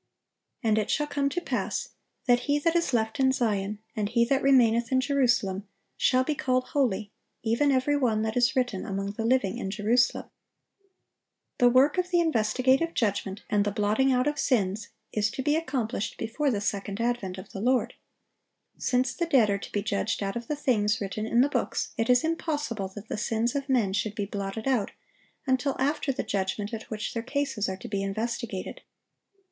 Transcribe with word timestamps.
And 0.63 0.79
it 0.79 0.89
shall 0.89 1.05
come 1.05 1.29
to 1.29 1.39
pass, 1.39 1.89
that 2.25 2.39
he 2.49 2.57
that 2.57 2.75
is 2.75 2.91
left 2.91 3.19
in 3.19 3.31
Zion, 3.31 3.77
and 3.95 4.09
he 4.09 4.25
that 4.25 4.41
remaineth 4.41 4.91
in 4.91 4.99
Jerusalem, 4.99 5.67
shall 5.95 6.23
be 6.23 6.33
called 6.33 6.69
holy, 6.69 7.11
even 7.43 7.71
every 7.71 7.95
one 7.95 8.23
that 8.23 8.35
is 8.35 8.55
written 8.55 8.83
among 8.83 9.11
the 9.11 9.23
living 9.23 9.59
in 9.59 9.69
Jerusalem."(865) 9.69 10.29
The 11.59 11.69
work 11.69 11.99
of 11.99 12.09
the 12.09 12.19
investigative 12.19 12.95
judgment 12.95 13.43
and 13.47 13.63
the 13.63 13.69
blotting 13.69 14.11
out 14.11 14.25
of 14.25 14.39
sins 14.39 14.87
is 15.13 15.29
to 15.29 15.43
be 15.43 15.55
accomplished 15.55 16.17
before 16.17 16.49
the 16.49 16.61
second 16.61 16.99
advent 16.99 17.37
of 17.37 17.51
the 17.51 17.61
Lord. 17.61 17.93
Since 18.79 19.13
the 19.13 19.27
dead 19.27 19.51
are 19.51 19.59
to 19.59 19.71
be 19.71 19.83
judged 19.83 20.23
out 20.23 20.35
of 20.35 20.47
the 20.47 20.55
things 20.55 20.99
written 20.99 21.27
in 21.27 21.41
the 21.41 21.47
books, 21.47 21.93
it 21.95 22.09
is 22.09 22.23
impossible 22.23 22.87
that 22.95 23.07
the 23.07 23.17
sins 23.19 23.53
of 23.55 23.69
men 23.69 23.93
should 23.93 24.15
be 24.15 24.25
blotted 24.25 24.67
out 24.67 24.89
until 25.45 25.75
after 25.77 26.11
the 26.11 26.23
judgment 26.23 26.73
at 26.73 26.89
which 26.89 27.13
their 27.13 27.21
cases 27.21 27.69
are 27.69 27.77
to 27.77 27.87
be 27.87 28.01
investigated. 28.01 28.81